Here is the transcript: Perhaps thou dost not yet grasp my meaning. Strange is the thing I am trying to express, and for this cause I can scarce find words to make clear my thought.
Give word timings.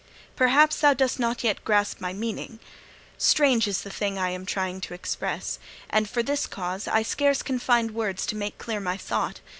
Perhaps 0.35 0.77
thou 0.79 0.95
dost 0.95 1.19
not 1.19 1.43
yet 1.43 1.63
grasp 1.63 2.01
my 2.01 2.11
meaning. 2.11 2.59
Strange 3.19 3.67
is 3.67 3.83
the 3.83 3.91
thing 3.91 4.17
I 4.17 4.31
am 4.31 4.47
trying 4.47 4.81
to 4.81 4.95
express, 4.95 5.59
and 5.91 6.09
for 6.09 6.23
this 6.23 6.47
cause 6.47 6.87
I 6.87 7.03
can 7.03 7.05
scarce 7.05 7.43
find 7.43 7.91
words 7.91 8.25
to 8.25 8.35
make 8.35 8.57
clear 8.57 8.79
my 8.79 8.97
thought. 8.97 9.41